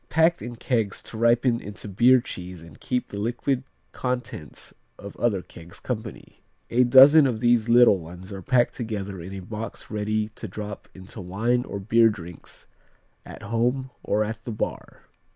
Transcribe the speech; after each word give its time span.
Packed 0.09 0.41
in 0.41 0.55
kegs 0.55 1.03
to 1.03 1.15
ripen 1.19 1.59
into 1.61 1.87
beer 1.87 2.21
cheese 2.21 2.63
and 2.63 2.79
keep 2.79 3.09
the 3.09 3.19
liquid 3.19 3.63
contents 3.91 4.73
of 4.97 5.15
other 5.17 5.43
kegs 5.43 5.79
company. 5.79 6.41
A 6.71 6.83
dozen 6.83 7.27
of 7.27 7.39
these 7.39 7.69
little 7.69 7.99
ones 7.99 8.33
are 8.33 8.41
packed 8.41 8.73
together 8.73 9.21
in 9.21 9.31
a 9.31 9.41
box 9.41 9.91
ready 9.91 10.29
to 10.29 10.47
drop 10.47 10.87
into 10.95 11.21
wine 11.21 11.63
or 11.65 11.79
beer 11.79 12.09
drinks 12.09 12.65
at 13.27 13.43
home 13.43 13.91
or 14.01 14.23
at 14.23 14.43
the 14.43 14.51
bar. 14.51 15.03